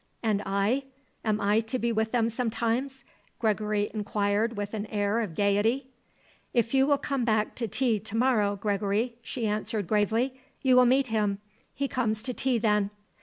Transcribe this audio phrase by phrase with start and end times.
[0.23, 0.85] "And I?
[1.23, 3.03] Am I to be with them sometimes?"
[3.37, 5.91] Gregory inquired with an air of gaiety.
[6.55, 10.87] "If you will come back to tea to morrow, Gregory," she answered gravely, "you will
[10.87, 11.37] meet him.
[11.75, 12.89] He comes to tea then."